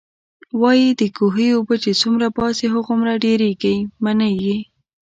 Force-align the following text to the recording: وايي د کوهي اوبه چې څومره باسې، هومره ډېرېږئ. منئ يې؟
وايي 0.61 0.89
د 0.99 1.01
کوهي 1.17 1.47
اوبه 1.57 1.75
چې 1.83 1.91
څومره 2.01 2.27
باسې، 2.37 2.65
هومره 2.73 3.13
ډېرېږئ. 3.25 3.77
منئ 4.03 4.33
يې؟ 4.45 4.57